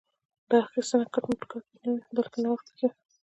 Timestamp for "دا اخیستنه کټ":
0.49-1.23